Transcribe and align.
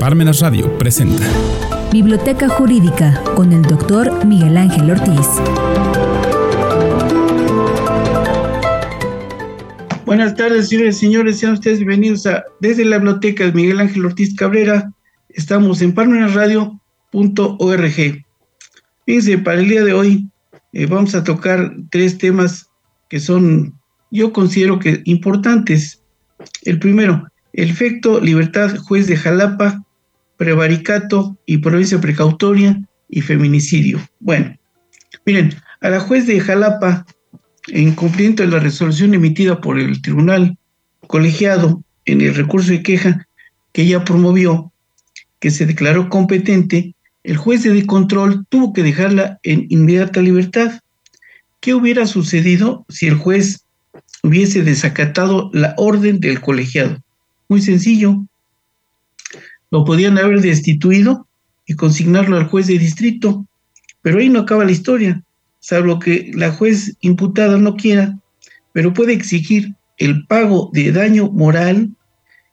Parmenas 0.00 0.40
Radio 0.40 0.76
presenta 0.78 1.26
Biblioteca 1.92 2.48
Jurídica 2.48 3.22
con 3.36 3.52
el 3.52 3.60
doctor 3.60 4.24
Miguel 4.24 4.56
Ángel 4.56 4.90
Ortiz. 4.90 5.28
Buenas 10.06 10.34
tardes, 10.36 10.70
señores 10.70 10.96
y 10.96 11.00
señores. 11.00 11.38
Sean 11.38 11.52
ustedes 11.52 11.80
bienvenidos 11.80 12.26
a 12.26 12.42
Desde 12.60 12.86
la 12.86 12.96
Biblioteca 12.96 13.52
Miguel 13.52 13.78
Ángel 13.78 14.06
Ortiz 14.06 14.34
Cabrera. 14.34 14.90
Estamos 15.28 15.82
en 15.82 15.92
parmenasradio.org. 15.92 18.24
Fíjense, 19.04 19.36
para 19.36 19.60
el 19.60 19.68
día 19.68 19.84
de 19.84 19.92
hoy 19.92 20.30
eh, 20.72 20.86
vamos 20.86 21.14
a 21.14 21.24
tocar 21.24 21.74
tres 21.90 22.16
temas 22.16 22.70
que 23.10 23.20
son, 23.20 23.78
yo 24.10 24.32
considero 24.32 24.78
que 24.78 25.02
importantes. 25.04 26.02
El 26.62 26.78
primero, 26.78 27.28
el 27.52 27.68
efecto 27.68 28.18
libertad 28.18 28.74
juez 28.78 29.06
de 29.06 29.18
Jalapa, 29.18 29.84
prevaricato 30.40 31.36
y 31.44 31.58
provincia 31.58 32.00
precautoria 32.00 32.80
y 33.10 33.20
feminicidio. 33.20 34.00
Bueno, 34.20 34.56
miren, 35.26 35.54
a 35.82 35.90
la 35.90 36.00
juez 36.00 36.26
de 36.26 36.40
Jalapa 36.40 37.04
en 37.68 37.94
cumplimiento 37.94 38.42
de 38.42 38.48
la 38.48 38.58
resolución 38.58 39.12
emitida 39.12 39.60
por 39.60 39.78
el 39.78 40.00
tribunal 40.00 40.56
colegiado 41.06 41.82
en 42.06 42.22
el 42.22 42.34
recurso 42.34 42.70
de 42.70 42.82
queja 42.82 43.28
que 43.72 43.82
ella 43.82 44.02
promovió, 44.02 44.72
que 45.40 45.50
se 45.50 45.66
declaró 45.66 46.08
competente, 46.08 46.94
el 47.22 47.36
juez 47.36 47.62
de 47.64 47.84
control 47.84 48.46
tuvo 48.48 48.72
que 48.72 48.82
dejarla 48.82 49.38
en 49.42 49.66
inmediata 49.68 50.22
libertad. 50.22 50.80
¿Qué 51.60 51.74
hubiera 51.74 52.06
sucedido 52.06 52.86
si 52.88 53.08
el 53.08 53.16
juez 53.16 53.66
hubiese 54.22 54.62
desacatado 54.62 55.50
la 55.52 55.74
orden 55.76 56.18
del 56.18 56.40
colegiado? 56.40 56.96
Muy 57.46 57.60
sencillo. 57.60 58.24
Lo 59.70 59.84
podían 59.84 60.18
haber 60.18 60.40
destituido 60.40 61.26
y 61.66 61.74
consignarlo 61.74 62.36
al 62.36 62.48
juez 62.48 62.66
de 62.66 62.78
distrito, 62.78 63.46
pero 64.02 64.18
ahí 64.18 64.28
no 64.28 64.40
acaba 64.40 64.64
la 64.64 64.72
historia 64.72 65.22
salvo 65.60 65.98
que 65.98 66.30
la 66.34 66.50
juez 66.50 66.96
imputada 67.00 67.58
no 67.58 67.76
quiera, 67.76 68.18
pero 68.72 68.92
puede 68.92 69.12
exigir 69.12 69.74
el 69.98 70.26
pago 70.26 70.70
de 70.72 70.90
daño 70.90 71.30
moral, 71.30 71.90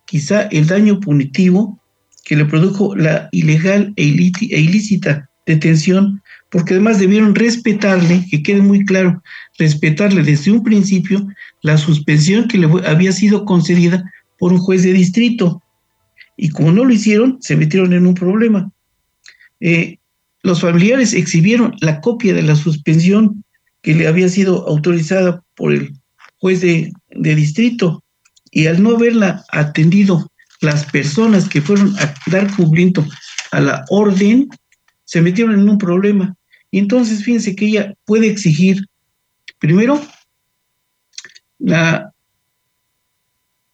quizá 0.05 0.43
el 0.43 0.67
daño 0.67 0.99
punitivo 0.99 1.79
que 2.25 2.35
le 2.35 2.45
produjo 2.45 2.95
la 2.95 3.29
ilegal 3.31 3.93
e, 3.95 4.03
e 4.03 4.59
ilícita 4.59 5.29
detención, 5.45 6.21
porque 6.49 6.73
además 6.73 6.99
debieron 6.99 7.33
respetarle, 7.33 8.25
que 8.29 8.43
quede 8.43 8.61
muy 8.61 8.83
claro, 8.83 9.23
respetarle 9.57 10.21
desde 10.23 10.51
un 10.51 10.61
principio 10.61 11.25
la 11.61 11.77
suspensión 11.77 12.49
que 12.49 12.57
le 12.57 12.67
había 12.85 13.13
sido 13.13 13.45
concedida 13.45 14.11
por 14.37 14.51
un 14.51 14.59
juez 14.59 14.83
de 14.83 14.91
distrito. 14.91 15.63
Y 16.37 16.49
como 16.49 16.71
no 16.71 16.85
lo 16.85 16.93
hicieron, 16.93 17.37
se 17.41 17.57
metieron 17.57 17.91
en 17.93 18.05
un 18.05 18.13
problema. 18.13 18.71
Eh, 19.59 19.97
los 20.43 20.61
familiares 20.61 21.13
exhibieron 21.13 21.75
la 21.81 21.99
copia 21.99 22.33
de 22.33 22.43
la 22.43 22.55
suspensión 22.55 23.43
que 23.81 23.95
le 23.95 24.07
había 24.07 24.29
sido 24.29 24.67
autorizada 24.67 25.43
por 25.55 25.73
el 25.73 25.93
juez 26.37 26.61
de, 26.61 26.93
distrito 27.09 28.03
y 28.51 28.67
al 28.67 28.81
no 28.81 28.91
haberla 28.91 29.43
atendido 29.51 30.31
las 30.61 30.85
personas 30.85 31.49
que 31.49 31.61
fueron 31.61 31.95
a 31.99 32.13
dar 32.29 32.53
cumplimiento 32.55 33.05
a 33.51 33.59
la 33.59 33.85
orden, 33.89 34.47
se 35.03 35.21
metieron 35.21 35.59
en 35.59 35.69
un 35.69 35.77
problema. 35.77 36.35
Y 36.71 36.79
entonces 36.79 37.23
fíjense 37.23 37.55
que 37.55 37.65
ella 37.65 37.93
puede 38.05 38.27
exigir, 38.27 38.85
primero, 39.59 40.01
la 41.59 42.11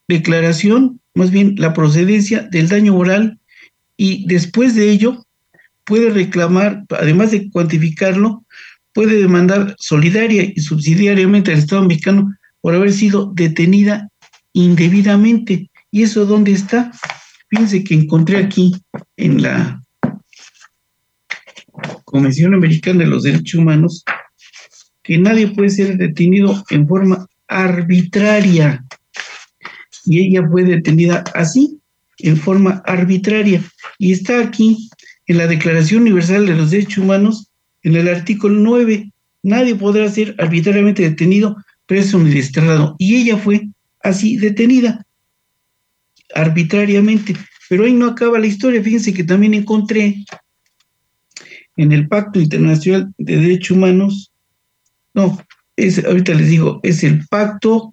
declaración, 0.07 1.01
más 1.13 1.31
bien 1.31 1.55
la 1.57 1.73
procedencia 1.73 2.41
del 2.43 2.69
daño 2.69 2.93
moral, 2.93 3.39
y 3.97 4.25
después 4.27 4.75
de 4.75 4.89
ello, 4.89 5.25
puede 5.85 6.09
reclamar, 6.09 6.83
además 6.89 7.31
de 7.31 7.49
cuantificarlo, 7.51 8.43
puede 8.93 9.19
demandar 9.19 9.75
solidaria 9.79 10.43
y 10.43 10.59
subsidiariamente 10.59 11.51
al 11.51 11.59
Estado 11.59 11.83
mexicano 11.83 12.33
por 12.61 12.75
haber 12.75 12.93
sido 12.93 13.31
detenida 13.33 14.09
indebidamente. 14.53 15.69
¿Y 15.91 16.03
eso 16.03 16.25
dónde 16.25 16.51
está? 16.51 16.91
Fíjense 17.49 17.83
que 17.83 17.95
encontré 17.95 18.37
aquí 18.37 18.73
en 19.17 19.41
la 19.41 19.81
Convención 22.05 22.53
Americana 22.53 22.99
de 22.99 23.07
los 23.07 23.23
Derechos 23.23 23.59
Humanos 23.59 24.05
que 25.03 25.17
nadie 25.17 25.49
puede 25.49 25.69
ser 25.69 25.97
detenido 25.97 26.63
en 26.69 26.87
forma 26.87 27.27
arbitraria. 27.47 28.82
Y 30.05 30.19
ella 30.19 30.47
fue 30.49 30.63
detenida 30.63 31.23
así, 31.33 31.79
en 32.19 32.37
forma 32.37 32.81
arbitraria. 32.85 33.63
Y 33.97 34.11
está 34.11 34.41
aquí 34.41 34.89
en 35.27 35.37
la 35.37 35.47
Declaración 35.47 36.01
Universal 36.01 36.45
de 36.45 36.55
los 36.55 36.71
Derechos 36.71 36.99
Humanos, 36.99 37.49
en 37.83 37.95
el 37.95 38.07
artículo 38.07 38.55
9, 38.55 39.11
nadie 39.43 39.75
podrá 39.75 40.09
ser 40.09 40.35
arbitrariamente 40.39 41.03
detenido, 41.03 41.57
preso 41.85 42.17
ni 42.19 42.33
desterrado. 42.33 42.95
Y 42.97 43.15
ella 43.15 43.37
fue 43.37 43.67
así 44.01 44.37
detenida, 44.37 45.05
arbitrariamente. 46.33 47.35
Pero 47.69 47.85
ahí 47.85 47.93
no 47.93 48.07
acaba 48.07 48.39
la 48.39 48.47
historia. 48.47 48.83
Fíjense 48.83 49.13
que 49.13 49.23
también 49.23 49.53
encontré 49.53 50.23
en 51.75 51.91
el 51.91 52.07
Pacto 52.07 52.39
Internacional 52.39 53.13
de 53.17 53.37
Derechos 53.37 53.77
Humanos, 53.77 54.31
no, 55.13 55.39
es, 55.75 56.03
ahorita 56.03 56.33
les 56.35 56.49
digo, 56.49 56.79
es 56.83 57.03
el 57.03 57.25
Pacto 57.27 57.92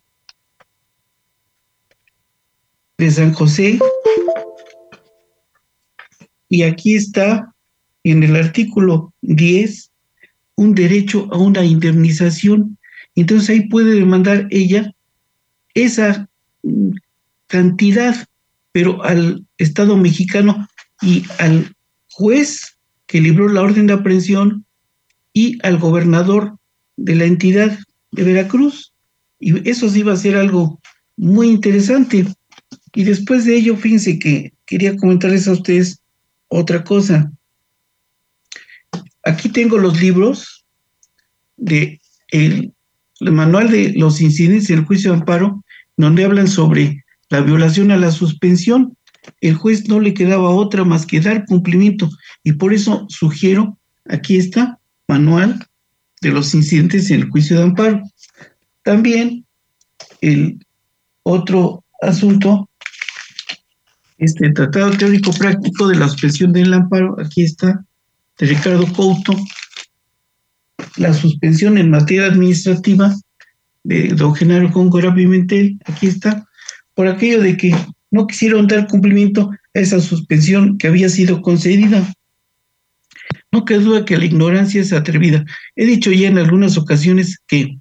de 3.01 3.11
San 3.11 3.33
José 3.33 3.79
y 6.51 6.65
aquí 6.65 6.95
está 6.95 7.55
en 8.05 8.23
el 8.23 8.37
artículo 8.37 9.15
10 9.23 9.91
un 10.57 10.75
derecho 10.75 11.27
a 11.33 11.39
una 11.39 11.65
indemnización. 11.65 12.77
Entonces 13.15 13.49
ahí 13.49 13.69
puede 13.69 13.95
demandar 13.95 14.47
ella 14.51 14.93
esa 15.73 16.29
mm, 16.63 16.91
cantidad, 17.47 18.15
pero 18.73 19.03
al 19.03 19.47
Estado 19.57 19.97
mexicano 19.97 20.69
y 21.01 21.25
al 21.39 21.75
juez 22.11 22.77
que 23.07 23.23
libró 23.23 23.49
la 23.49 23.63
orden 23.63 23.87
de 23.87 23.95
aprehensión 23.95 24.67
y 25.33 25.59
al 25.67 25.79
gobernador 25.79 26.59
de 26.97 27.15
la 27.15 27.25
entidad 27.25 27.79
de 28.13 28.25
Veracruz. 28.25 28.93
Y 29.39 29.67
eso 29.69 29.89
sí 29.89 30.03
va 30.03 30.13
a 30.13 30.17
ser 30.17 30.37
algo 30.37 30.81
muy 31.17 31.49
interesante. 31.49 32.27
Y 32.95 33.05
después 33.05 33.45
de 33.45 33.57
ello, 33.57 33.77
fíjense 33.77 34.19
que 34.19 34.53
quería 34.67 34.97
comentarles 34.97 35.47
a 35.49 35.53
ustedes 35.53 36.01
otra 36.49 36.83
cosa. 36.85 37.31
Aquí 39.25 39.49
tengo 39.49 39.79
los 39.79 40.01
libros 40.01 40.65
de 41.57 42.01
el, 42.29 42.73
manual 43.21 43.71
de 43.71 43.93
los 43.93 44.21
incidentes 44.21 44.69
del 44.69 44.85
juicio 44.85 45.13
de 45.13 45.19
amparo, 45.19 45.63
donde 45.97 46.25
hablan 46.25 46.49
sobre 46.49 47.05
la 47.29 47.41
violación 47.41 47.91
a 47.91 47.97
la 47.97 48.11
suspensión. 48.11 48.97
El 49.41 49.55
juez 49.55 49.89
no 49.89 50.01
le 50.01 50.15
quedaba 50.15 50.49
otra 50.49 50.85
más 50.85 51.05
que 51.05 51.21
dar 51.21 51.45
cumplimiento 51.45 52.09
y 52.43 52.53
por 52.53 52.73
eso 52.73 53.07
sugiero, 53.09 53.79
aquí 54.07 54.37
está, 54.37 54.79
manual 55.07 55.67
de 56.23 56.31
los 56.31 56.55
incidentes 56.55 57.11
en 57.11 57.21
el 57.21 57.31
juicio 57.31 57.59
de 57.59 57.65
amparo. 57.65 58.03
También 58.83 59.45
el 60.23 60.65
otro 61.23 61.85
asunto 62.01 62.70
este 64.21 64.53
Tratado 64.53 64.91
Teórico 64.91 65.33
Práctico 65.33 65.89
de 65.89 65.97
la 65.97 66.09
Suspensión 66.09 66.53
del 66.53 66.75
Amparo, 66.75 67.17
aquí 67.19 67.43
está, 67.43 67.85
de 68.39 68.47
Ricardo 68.47 68.87
Couto, 68.93 69.35
la 70.97 71.15
suspensión 71.15 71.79
en 71.79 71.91
materia 71.91 72.27
administrativa 72.27 73.15
de 73.83 74.09
don 74.09 74.35
Genaro 74.35 74.71
Góngora 74.71 75.15
Pimentel, 75.15 75.79
aquí 75.87 76.07
está, 76.07 76.47
por 76.95 77.07
aquello 77.07 77.41
de 77.41 77.57
que 77.57 77.75
no 78.11 78.27
quisieron 78.27 78.67
dar 78.67 78.87
cumplimiento 78.89 79.51
a 79.75 79.79
esa 79.79 80.01
suspensión 80.01 80.77
que 80.77 80.89
había 80.89 81.09
sido 81.09 81.41
concedida. 81.41 82.13
No 83.53 83.65
queda 83.65 83.79
duda 83.79 84.05
que 84.05 84.19
la 84.19 84.27
ignorancia 84.27 84.83
es 84.83 84.93
atrevida. 84.93 85.45
He 85.77 85.87
dicho 85.87 86.13
ya 86.13 86.29
en 86.29 86.39
algunas 86.39 86.77
ocasiones 86.77 87.39
que 87.47 87.79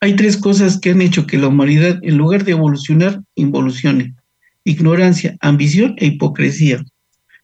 hay 0.00 0.16
tres 0.16 0.38
cosas 0.38 0.80
que 0.80 0.90
han 0.92 1.02
hecho 1.02 1.26
que 1.26 1.36
la 1.36 1.48
humanidad, 1.48 1.98
en 2.02 2.16
lugar 2.16 2.44
de 2.44 2.52
evolucionar, 2.52 3.20
involucione 3.34 4.14
ignorancia, 4.68 5.36
ambición 5.40 5.94
e 5.98 6.06
hipocresía. 6.06 6.84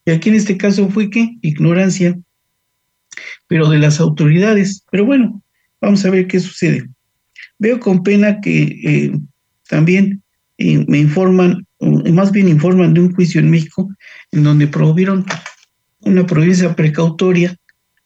Y 0.05 0.11
aquí 0.11 0.29
en 0.29 0.37
este 0.37 0.57
caso 0.57 0.89
fue 0.91 1.11
que 1.11 1.37
ignorancia, 1.43 2.19
pero 3.49 3.69
de 3.69 3.79
las 3.79 4.01
autoridades. 4.01 4.85
Pero 4.91 5.05
bueno, 5.07 5.43
vamos 5.81 6.05
a 6.05 6.11
ver 6.11 6.27
qué 6.27 6.41
sucede. 6.41 6.89
Veo 7.59 7.81
con 7.81 8.03
pena 8.03 8.41
que 8.41 8.63
eh, 8.63 9.13
también 9.69 10.23
eh, 10.59 10.85
me 10.87 10.99
informan, 10.99 11.67
más 11.81 12.33
bien 12.33 12.49
informan 12.49 12.95
de 12.95 13.01
un 13.01 13.15
juicio 13.15 13.41
en 13.41 13.51
México 13.51 13.89
en 14.33 14.45
donde 14.45 14.67
prohibieron 14.67 15.25
una 16.01 16.27
provincia 16.27 16.75
precautoria 16.77 17.57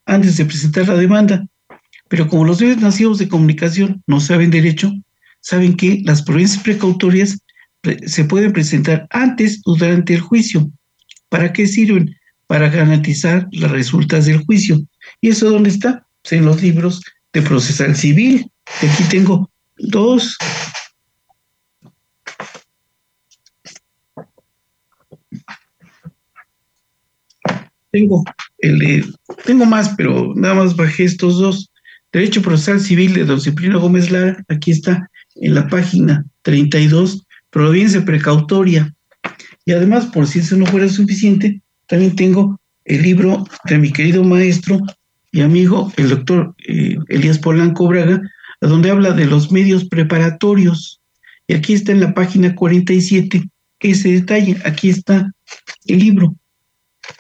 antes 0.06 0.36
de 0.36 0.44
presentar 0.44 0.88
la 0.88 0.96
demanda. 0.96 1.46
Pero 2.08 2.28
como 2.28 2.44
los 2.44 2.60
medios 2.60 2.78
nacidos 2.78 3.18
de 3.18 3.28
comunicación 3.28 4.02
no 4.06 4.20
saben 4.20 4.50
derecho, 4.50 4.92
saben 5.40 5.76
que 5.76 6.00
las 6.04 6.22
provincias 6.22 6.62
precautorias 6.62 7.38
se 8.06 8.24
pueden 8.24 8.52
presentar 8.52 9.06
antes 9.10 9.60
o 9.64 9.76
durante 9.76 10.14
el 10.14 10.20
juicio. 10.20 10.70
¿Para 11.28 11.52
qué 11.52 11.66
sirven? 11.66 12.14
Para 12.46 12.68
garantizar 12.68 13.46
las 13.52 13.70
resultas 13.70 14.26
del 14.26 14.44
juicio. 14.44 14.80
¿Y 15.20 15.28
eso 15.30 15.50
dónde 15.50 15.70
está? 15.70 16.06
Pues 16.22 16.32
en 16.32 16.44
los 16.44 16.62
libros 16.62 17.02
de 17.32 17.42
procesal 17.42 17.94
civil. 17.94 18.50
Aquí 18.82 19.04
tengo 19.10 19.50
dos. 19.76 20.36
Tengo 27.90 28.22
el 28.58 29.14
tengo 29.44 29.64
más, 29.64 29.94
pero 29.96 30.34
nada 30.34 30.54
más 30.54 30.76
bajé 30.76 31.04
estos 31.04 31.38
dos. 31.38 31.70
Derecho 32.12 32.42
Procesal 32.42 32.80
Civil 32.80 33.14
de 33.14 33.24
Don 33.24 33.40
Cipriano 33.40 33.80
Gómez 33.80 34.10
Lara, 34.10 34.42
aquí 34.48 34.70
está 34.70 35.10
en 35.36 35.54
la 35.54 35.68
página 35.68 36.24
32, 36.42 37.26
providencia 37.50 38.04
precautoria. 38.04 38.94
Y 39.64 39.72
además, 39.72 40.06
por 40.06 40.26
si 40.26 40.40
eso 40.40 40.56
no 40.56 40.66
fuera 40.66 40.88
suficiente, 40.88 41.60
también 41.86 42.16
tengo 42.16 42.60
el 42.84 43.02
libro 43.02 43.46
de 43.64 43.78
mi 43.78 43.92
querido 43.92 44.24
maestro 44.24 44.80
y 45.30 45.42
amigo, 45.42 45.92
el 45.96 46.08
doctor 46.08 46.54
eh, 46.66 46.96
Elías 47.08 47.38
Polanco 47.38 47.86
Braga, 47.86 48.20
donde 48.60 48.90
habla 48.90 49.12
de 49.12 49.26
los 49.26 49.52
medios 49.52 49.84
preparatorios. 49.84 51.00
Y 51.46 51.54
aquí 51.54 51.74
está 51.74 51.92
en 51.92 52.00
la 52.00 52.14
página 52.14 52.54
47 52.54 53.48
ese 53.80 54.12
detalle, 54.12 54.56
aquí 54.64 54.88
está 54.88 55.32
el 55.86 55.98
libro. 55.98 56.34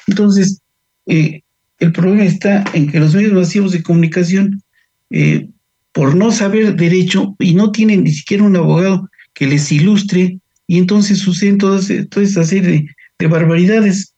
Entonces, 0.06 0.60
eh, 1.06 1.42
el 1.78 1.92
problema 1.92 2.24
está 2.24 2.64
en 2.72 2.90
que 2.90 3.00
los 3.00 3.14
medios 3.14 3.32
masivos 3.32 3.72
de 3.72 3.82
comunicación, 3.82 4.62
eh, 5.10 5.48
por 5.92 6.14
no 6.14 6.30
saber 6.30 6.76
derecho 6.76 7.34
y 7.38 7.54
no 7.54 7.72
tienen 7.72 8.04
ni 8.04 8.12
siquiera 8.12 8.44
un 8.44 8.56
abogado 8.56 9.08
que 9.38 9.46
les 9.46 9.70
ilustre, 9.70 10.40
y 10.66 10.78
entonces 10.78 11.20
suceden 11.20 11.58
toda, 11.58 11.80
toda 12.10 12.26
esa 12.26 12.42
serie 12.42 12.88
de, 13.20 13.26
barbaridades. 13.28 14.12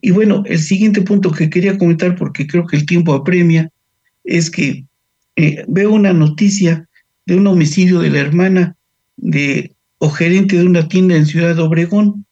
Y 0.00 0.10
bueno, 0.10 0.42
el 0.46 0.58
siguiente 0.58 1.02
punto 1.02 1.32
que 1.32 1.50
quería 1.50 1.76
comentar, 1.76 2.16
porque 2.16 2.46
creo 2.46 2.66
que 2.66 2.78
el 2.78 2.86
tiempo 2.86 3.12
apremia, 3.12 3.70
es 4.24 4.50
que 4.50 4.86
eh, 5.36 5.64
veo 5.68 5.92
una 5.92 6.14
noticia 6.14 6.88
de 7.26 7.36
un 7.36 7.46
homicidio 7.46 8.00
de 8.00 8.08
la 8.08 8.20
hermana 8.20 8.74
de 9.18 9.72
o 9.98 10.08
gerente 10.08 10.56
de 10.56 10.64
una 10.64 10.88
tienda 10.88 11.14
en 11.14 11.26
Ciudad 11.26 11.58
Obregón. 11.58 12.24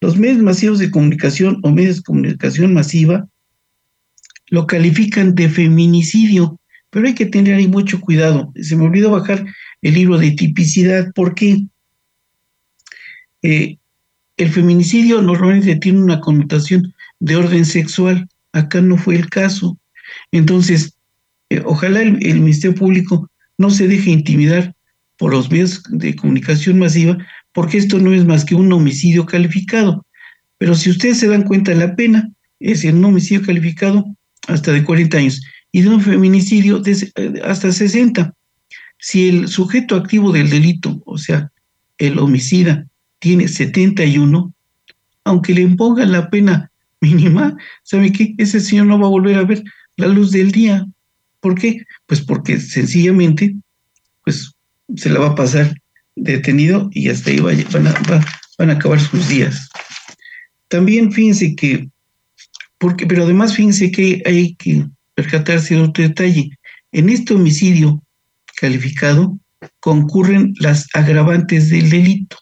Los 0.00 0.16
medios 0.16 0.38
masivos 0.38 0.78
de 0.78 0.90
comunicación 0.90 1.60
o 1.64 1.70
medios 1.70 1.96
de 1.96 2.02
comunicación 2.04 2.72
masiva 2.72 3.28
lo 4.46 4.66
califican 4.66 5.34
de 5.34 5.50
feminicidio, 5.50 6.58
pero 6.90 7.06
hay 7.06 7.14
que 7.14 7.26
tener 7.26 7.54
ahí 7.54 7.68
mucho 7.68 8.00
cuidado. 8.00 8.52
Se 8.60 8.76
me 8.76 8.84
olvidó 8.84 9.10
bajar 9.10 9.44
el 9.82 9.94
libro 9.94 10.18
de 10.18 10.30
tipicidad 10.32 11.12
porque 11.14 11.64
eh, 13.42 13.76
el 14.36 14.48
feminicidio 14.50 15.20
normalmente 15.20 15.76
tiene 15.76 16.00
una 16.00 16.20
connotación 16.20 16.94
de 17.20 17.36
orden 17.36 17.64
sexual. 17.64 18.28
Acá 18.52 18.80
no 18.80 18.96
fue 18.96 19.16
el 19.16 19.28
caso. 19.28 19.78
Entonces, 20.32 20.94
eh, 21.50 21.62
ojalá 21.64 22.02
el, 22.02 22.24
el, 22.24 22.40
Ministerio 22.40 22.76
Público 22.76 23.30
no 23.58 23.70
se 23.70 23.88
deje 23.88 24.10
intimidar 24.10 24.74
por 25.18 25.32
los 25.32 25.50
medios 25.50 25.82
de 25.90 26.14
comunicación 26.14 26.78
masiva, 26.78 27.18
porque 27.52 27.78
esto 27.78 27.98
no 27.98 28.12
es 28.14 28.24
más 28.24 28.44
que 28.44 28.54
un 28.54 28.72
homicidio 28.72 29.26
calificado. 29.26 30.06
Pero 30.58 30.74
si 30.74 30.90
ustedes 30.90 31.18
se 31.18 31.28
dan 31.28 31.42
cuenta, 31.42 31.74
la 31.74 31.96
pena 31.96 32.30
es 32.60 32.84
en 32.84 32.98
un 32.98 33.06
homicidio 33.06 33.44
calificado 33.44 34.04
hasta 34.46 34.72
de 34.72 34.84
40 34.84 35.18
años 35.18 35.42
y 35.72 35.82
de 35.82 35.88
un 35.88 36.00
feminicidio 36.00 36.82
eh, 36.84 37.40
hasta 37.44 37.72
60. 37.72 38.34
Si 38.98 39.28
el 39.28 39.48
sujeto 39.48 39.96
activo 39.96 40.32
del 40.32 40.50
delito, 40.50 41.02
o 41.04 41.18
sea, 41.18 41.50
el 41.98 42.18
homicida, 42.18 42.86
tiene 43.18 43.48
71, 43.48 44.52
aunque 45.24 45.54
le 45.54 45.62
impongan 45.62 46.12
la 46.12 46.30
pena 46.30 46.70
mínima, 47.00 47.56
¿sabe 47.82 48.12
qué? 48.12 48.34
Ese 48.38 48.60
señor 48.60 48.86
no 48.86 48.98
va 48.98 49.06
a 49.06 49.10
volver 49.10 49.36
a 49.36 49.44
ver 49.44 49.62
la 49.96 50.08
luz 50.08 50.32
del 50.32 50.52
día. 50.52 50.86
¿Por 51.40 51.54
qué? 51.54 51.84
Pues 52.06 52.20
porque 52.20 52.58
sencillamente, 52.58 53.54
pues 54.24 54.52
se 54.96 55.10
la 55.10 55.20
va 55.20 55.28
a 55.28 55.34
pasar 55.34 55.74
detenido 56.16 56.88
y 56.92 57.08
hasta 57.08 57.30
ahí 57.30 57.40
van, 57.40 57.86
a, 57.86 57.94
van 58.58 58.70
a 58.70 58.72
acabar 58.72 59.00
sus 59.00 59.28
días. 59.28 59.68
También 60.68 61.12
fíjense 61.12 61.54
que, 61.54 61.88
porque, 62.78 63.06
pero 63.06 63.24
además 63.24 63.54
fíjense 63.54 63.90
que 63.90 64.22
hay 64.24 64.54
que 64.54 64.86
percatarse 65.18 65.74
de 65.74 65.80
otro 65.80 66.04
detalle. 66.04 66.48
En 66.92 67.08
este 67.08 67.34
homicidio 67.34 68.00
calificado 68.60 69.36
concurren 69.80 70.54
las 70.60 70.86
agravantes 70.94 71.70
del 71.70 71.90
delito, 71.90 72.36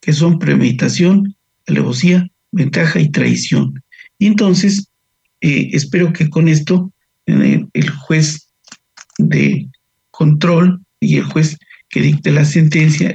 que 0.00 0.12
son 0.12 0.40
premeditación, 0.40 1.36
alevosía, 1.68 2.28
ventaja 2.50 2.98
y 2.98 3.10
traición. 3.10 3.80
Y 4.18 4.26
entonces, 4.26 4.88
eh, 5.40 5.70
espero 5.72 6.12
que 6.12 6.28
con 6.28 6.48
esto 6.48 6.92
el, 7.26 7.68
el 7.72 7.90
juez 7.90 8.48
de 9.18 9.68
control 10.10 10.80
y 10.98 11.18
el 11.18 11.24
juez 11.26 11.56
que 11.90 12.00
dicte 12.00 12.32
la 12.32 12.44
sentencia, 12.44 13.14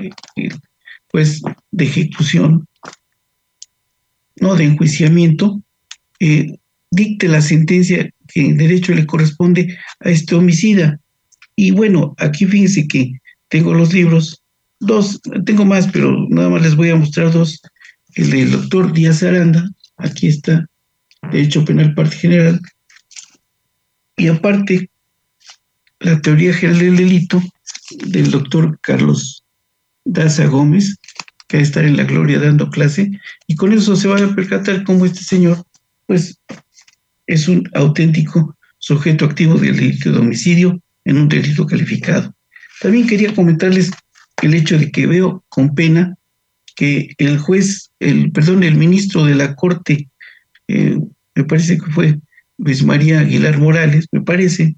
pues 1.09 1.41
de 1.71 1.83
ejecución, 1.83 2.65
no 4.37 4.55
de 4.55 4.63
enjuiciamiento, 4.63 5.61
eh, 6.21 6.47
dicte 6.91 7.27
la 7.27 7.41
sentencia 7.41 8.09
en 8.35 8.57
derecho 8.57 8.93
le 8.93 9.05
corresponde 9.05 9.77
a 9.99 10.09
este 10.09 10.35
homicida. 10.35 10.99
Y 11.55 11.71
bueno, 11.71 12.15
aquí 12.17 12.45
fíjense 12.45 12.87
que 12.87 13.13
tengo 13.49 13.73
los 13.73 13.93
libros, 13.93 14.41
dos, 14.79 15.19
tengo 15.45 15.65
más, 15.65 15.87
pero 15.91 16.27
nada 16.29 16.49
más 16.49 16.61
les 16.61 16.75
voy 16.75 16.89
a 16.89 16.95
mostrar 16.95 17.31
dos. 17.31 17.61
El 18.15 18.29
del 18.29 18.51
doctor 18.51 18.91
Díaz 18.93 19.23
Aranda, 19.23 19.69
aquí 19.97 20.27
está, 20.27 20.65
Derecho 21.31 21.63
Penal 21.63 21.93
Parte 21.93 22.15
General, 22.15 22.59
y 24.17 24.27
aparte, 24.27 24.89
la 25.99 26.19
teoría 26.21 26.53
general 26.53 26.79
del 26.79 26.97
delito, 26.97 27.41
del 28.05 28.31
doctor 28.31 28.79
Carlos 28.81 29.43
Daza 30.05 30.45
Gómez, 30.45 30.97
que 31.47 31.57
va 31.57 31.61
a 31.61 31.63
estar 31.63 31.85
en 31.85 31.97
la 31.97 32.03
gloria 32.03 32.39
dando 32.39 32.69
clase, 32.69 33.11
y 33.47 33.55
con 33.55 33.73
eso 33.73 33.95
se 33.95 34.07
van 34.07 34.23
a 34.23 34.35
percatar 34.35 34.83
cómo 34.83 35.05
este 35.05 35.23
señor, 35.23 35.63
pues, 36.05 36.39
es 37.31 37.47
un 37.47 37.63
auténtico 37.73 38.57
sujeto 38.77 39.25
activo 39.25 39.55
del 39.55 39.77
delito 39.77 40.11
de 40.11 40.19
homicidio 40.19 40.81
en 41.05 41.17
un 41.17 41.29
delito 41.29 41.65
calificado. 41.65 42.33
También 42.81 43.07
quería 43.07 43.33
comentarles 43.33 43.91
el 44.41 44.53
hecho 44.53 44.77
de 44.77 44.91
que 44.91 45.07
veo 45.07 45.43
con 45.47 45.73
pena 45.73 46.15
que 46.75 47.13
el 47.17 47.37
juez, 47.37 47.91
el 47.99 48.31
perdón, 48.31 48.63
el 48.63 48.75
ministro 48.75 49.23
de 49.25 49.35
la 49.35 49.55
Corte, 49.55 50.09
eh, 50.67 50.99
me 51.35 51.43
parece 51.45 51.77
que 51.77 51.91
fue 51.91 52.19
Luis 52.57 52.83
María 52.83 53.21
Aguilar 53.21 53.59
Morales, 53.59 54.07
me 54.11 54.21
parece, 54.21 54.75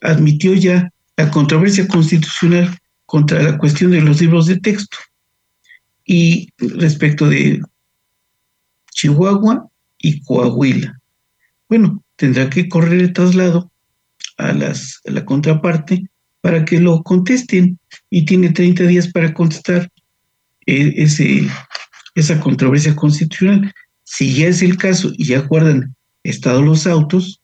admitió 0.00 0.54
ya 0.54 0.90
la 1.16 1.30
controversia 1.30 1.86
constitucional 1.86 2.78
contra 3.04 3.42
la 3.42 3.58
cuestión 3.58 3.90
de 3.90 4.00
los 4.00 4.20
libros 4.20 4.46
de 4.46 4.58
texto. 4.58 4.96
Y 6.04 6.48
respecto 6.56 7.28
de 7.28 7.60
Chihuahua 8.92 9.68
y 9.98 10.22
Coahuila. 10.22 10.97
Bueno, 11.68 12.02
tendrá 12.16 12.48
que 12.48 12.68
correr 12.68 13.00
el 13.00 13.12
traslado 13.12 13.70
a, 14.38 14.52
las, 14.52 15.00
la 15.04 15.24
contraparte 15.24 16.08
para 16.40 16.64
que 16.64 16.80
lo 16.80 17.02
contesten 17.02 17.78
y 18.10 18.24
tiene 18.24 18.50
30 18.50 18.84
días 18.84 19.08
para 19.12 19.34
contestar 19.34 19.90
eh, 20.66 20.94
ese, 20.96 21.46
esa 22.14 22.40
controversia 22.40 22.96
constitucional. 22.96 23.72
Si 24.04 24.34
ya 24.34 24.48
es 24.48 24.62
el 24.62 24.76
caso 24.76 25.12
y 25.16 25.26
ya 25.26 25.40
guardan 25.40 25.94
estado 26.22 26.62
los 26.62 26.86
autos, 26.86 27.40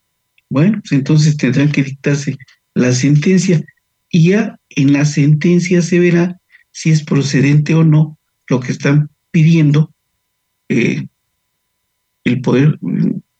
bueno, 0.49 0.81
pues 0.81 0.93
entonces 0.93 1.37
tendrán 1.37 1.71
que 1.71 1.83
dictarse 1.83 2.37
la 2.75 2.93
sentencia 2.93 3.63
y 4.11 4.31
ya 4.31 4.59
en 4.71 4.93
la 4.93 5.05
sentencia 5.05 5.83
se 5.83 5.99
verá 5.99 6.41
si 6.71 6.91
es 6.91 7.03
procedente 7.03 7.75
o 7.75 7.85
no 7.85 8.19
lo 8.49 8.61
que 8.61 8.73
están 8.73 9.11
pidiendo 9.31 9.93
eh, 10.69 11.07
el 12.25 12.41
Poder 12.41 12.79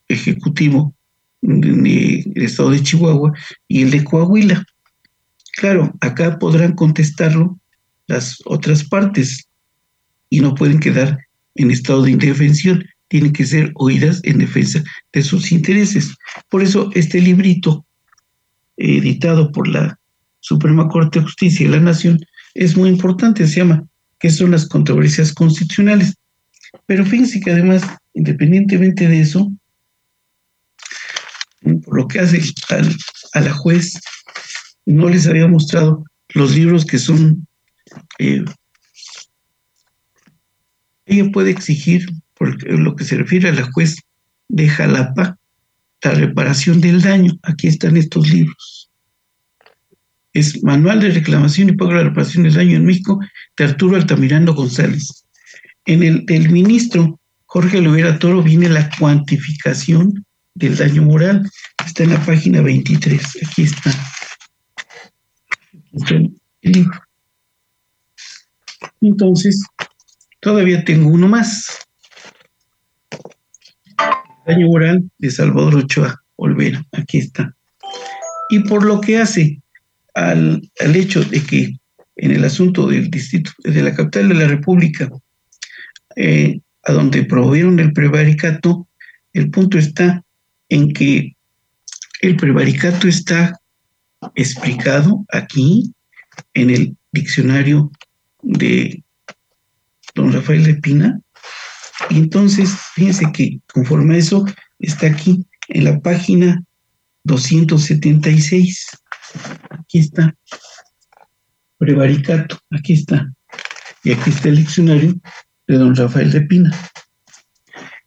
Ejecutivo 0.07 0.93
del 1.41 2.31
Estado 2.35 2.71
de 2.71 2.81
Chihuahua 2.81 3.33
y 3.67 3.83
el 3.83 3.91
de 3.91 4.03
Coahuila. 4.03 4.65
Claro, 5.57 5.93
acá 6.01 6.37
podrán 6.39 6.73
contestarlo 6.73 7.57
las 8.07 8.37
otras 8.45 8.83
partes 8.83 9.47
y 10.29 10.39
no 10.41 10.55
pueden 10.55 10.79
quedar 10.79 11.19
en 11.55 11.71
estado 11.71 12.03
de 12.03 12.11
indefensión, 12.11 12.83
tienen 13.07 13.31
que 13.31 13.45
ser 13.45 13.71
oídas 13.75 14.19
en 14.23 14.39
defensa 14.39 14.83
de 15.13 15.23
sus 15.23 15.51
intereses. 15.51 16.13
Por 16.49 16.61
eso 16.61 16.89
este 16.93 17.21
librito 17.21 17.85
editado 18.77 19.51
por 19.51 19.67
la 19.67 19.97
Suprema 20.39 20.87
Corte 20.89 21.19
de 21.19 21.25
Justicia 21.25 21.65
de 21.65 21.77
la 21.77 21.81
Nación, 21.81 22.19
es 22.53 22.77
muy 22.77 22.89
importante, 22.89 23.47
se 23.47 23.57
llama, 23.57 23.83
que 24.19 24.29
son 24.29 24.51
las 24.51 24.67
controversias 24.67 25.33
constitucionales. 25.33 26.15
Pero 26.85 27.05
fíjense 27.05 27.39
que 27.39 27.51
además, 27.51 27.83
independientemente 28.13 29.07
de 29.07 29.21
eso, 29.21 29.51
por 31.85 31.97
lo 31.97 32.07
que 32.07 32.19
hace 32.19 32.41
a 33.33 33.41
la 33.41 33.53
juez, 33.53 33.99
no 34.85 35.07
les 35.07 35.27
había 35.27 35.47
mostrado 35.47 36.03
los 36.29 36.55
libros 36.55 36.85
que 36.85 36.97
son, 36.97 37.47
eh, 38.19 38.43
ella 41.05 41.31
puede 41.31 41.51
exigir, 41.51 42.05
por 42.33 42.61
lo 42.69 42.95
que 42.95 43.05
se 43.05 43.17
refiere 43.17 43.49
a 43.49 43.53
la 43.53 43.69
juez 43.71 43.95
de 44.49 44.67
Jalapa, 44.67 45.37
la 46.01 46.11
reparación 46.11 46.81
del 46.81 47.01
daño. 47.01 47.33
Aquí 47.43 47.67
están 47.67 47.97
estos 47.97 48.29
libros. 48.29 48.89
Es 50.33 50.61
Manual 50.63 50.99
de 50.99 51.11
Reclamación 51.11 51.69
y 51.69 51.73
Pago 51.73 51.91
de 51.91 51.97
la 51.97 52.09
Reparación 52.09 52.43
del 52.43 52.55
Daño 52.55 52.75
en 52.75 52.85
México 52.85 53.19
de 53.57 53.63
Arturo 53.63 53.95
Altamirano 53.95 54.53
González. 54.53 55.25
En 55.85 56.03
el 56.03 56.25
del 56.25 56.51
ministro 56.51 57.19
Jorge 57.45 57.77
Olivera 57.77 58.19
Toro 58.19 58.43
viene 58.43 58.67
la 58.67 58.89
cuantificación 58.99 60.24
del 60.55 60.75
daño 60.77 61.03
moral. 61.03 61.49
Está 61.85 62.03
en 62.03 62.11
la 62.11 62.25
página 62.25 62.61
23. 62.61 63.21
Aquí 63.47 63.63
está. 63.63 63.91
Entonces, 69.01 69.63
todavía 70.39 70.83
tengo 70.83 71.09
uno 71.09 71.27
más. 71.27 71.85
Daño 74.47 74.67
moral 74.67 75.09
de 75.17 75.31
Salvador 75.31 75.75
Ochoa 75.75 76.21
Olvera. 76.35 76.83
Aquí 76.91 77.19
está. 77.19 77.55
Y 78.49 78.59
por 78.59 78.83
lo 78.83 79.01
que 79.01 79.17
hace 79.17 79.61
al, 80.13 80.61
al 80.79 80.95
hecho 80.95 81.23
de 81.23 81.41
que 81.43 81.77
en 82.15 82.31
el 82.31 82.45
asunto 82.45 82.87
del 82.87 83.09
distrito, 83.09 83.51
de 83.63 83.81
la 83.81 83.93
capital 83.93 84.29
de 84.29 84.35
la 84.35 84.47
República, 84.47 85.09
eh, 86.15 86.59
a 86.83 86.93
donde 86.93 87.25
promovieron 87.25 87.79
el 87.79 87.91
prevaricato, 87.93 88.87
el 89.33 89.49
punto 89.49 89.77
está 89.77 90.23
en 90.69 90.93
que 90.93 91.35
el 92.21 92.35
prevaricato 92.37 93.07
está 93.07 93.59
explicado 94.35 95.25
aquí 95.31 95.93
en 96.53 96.69
el 96.69 96.97
diccionario 97.11 97.91
de 98.41 99.03
don 100.15 100.31
Rafael 100.31 100.63
de 100.63 100.75
Pina. 100.75 101.19
Y 102.09 102.17
entonces, 102.17 102.71
fíjense 102.93 103.31
que 103.31 103.59
conforme 103.73 104.15
a 104.15 104.17
eso, 104.19 104.45
está 104.79 105.07
aquí 105.07 105.45
en 105.69 105.85
la 105.85 105.99
página 105.99 106.63
276. 107.23 108.87
Aquí 109.69 109.99
está. 109.99 110.35
Prevaricato, 111.77 112.59
aquí 112.71 112.93
está. 112.93 113.31
Y 114.03 114.11
aquí 114.11 114.29
está 114.29 114.49
el 114.49 114.57
diccionario 114.57 115.15
de 115.67 115.75
don 115.75 115.95
Rafael 115.95 116.31
de 116.31 116.41
Pina. 116.41 116.71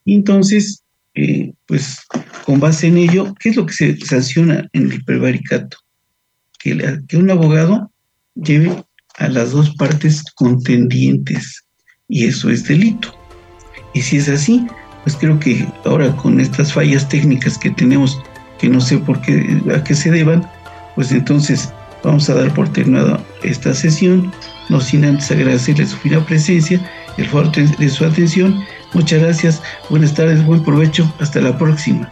Y 0.05 0.15
entonces, 0.15 0.83
eh, 1.19 1.53
pues 1.67 1.99
con 2.45 2.61
base 2.61 2.87
en 2.87 2.97
ello, 2.97 3.35
¿qué 3.41 3.49
es 3.49 3.57
lo 3.57 3.67
que 3.67 3.73
se 3.73 3.97
sanciona 3.99 4.69
en 4.73 4.93
el 4.93 5.05
prevaricato? 5.05 5.77
Que, 6.61 6.79
un 7.17 7.31
abogado 7.31 7.91
lleve 8.37 8.85
a 9.17 9.29
las 9.29 9.51
dos 9.51 9.75
partes 9.75 10.23
contendientes 10.37 11.65
y 12.07 12.27
eso 12.27 12.51
es 12.51 12.69
delito. 12.69 13.13
Y 13.95 14.03
si 14.03 14.19
es 14.19 14.29
así, 14.29 14.65
pues 15.03 15.17
creo 15.17 15.41
que 15.41 15.67
ahora 15.85 16.15
con 16.17 16.39
estas 16.39 16.73
fallas 16.73 17.09
técnicas 17.09 17.59
que 17.59 17.71
tenemos, 17.71 18.21
que 18.61 18.69
no 18.69 18.81
sé 18.81 18.99
por 18.99 19.21
qué, 19.23 19.61
a 19.75 19.83
qué 19.83 19.97
se 19.97 20.13
deban, 20.13 20.49
pues 20.95 21.11
entonces 21.11 21.73
vamos 22.05 22.31
a 22.31 22.35
dar 22.35 22.55
por 22.55 22.69
terminada 22.73 23.21
esta 23.43 23.75
sesión, 23.75 24.33
no 24.69 24.81
sin 24.81 25.05
antes 25.05 25.33
agradecerle 25.33 25.85
su 25.85 25.97
fina 25.97 26.25
presencia, 26.25 26.81
el 27.17 27.27
favor 27.27 27.51
de 27.51 27.89
su 27.89 28.05
atención. 28.05 28.63
Muchas 28.92 29.21
gracias, 29.21 29.62
buenas 29.90 30.14
tardes, 30.14 30.45
buen 30.45 30.62
provecho, 30.64 31.12
hasta 31.21 31.40
la 31.40 31.57
próxima. 31.57 32.11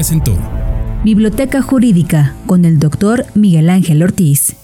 presentó 0.00 0.34
Biblioteca 1.04 1.60
Jurídica 1.60 2.34
con 2.46 2.64
el 2.64 2.78
doctor 2.78 3.26
Miguel 3.34 3.68
Ángel 3.68 4.02
Ortiz. 4.02 4.59